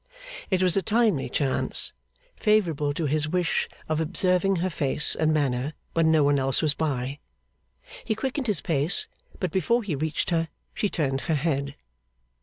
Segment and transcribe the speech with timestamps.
[0.49, 1.93] It was a timely chance,
[2.35, 6.73] favourable to his wish of observing her face and manner when no one else was
[6.73, 7.19] by.
[8.03, 9.07] He quickened his pace;
[9.39, 11.75] but before he reached her, she turned her head.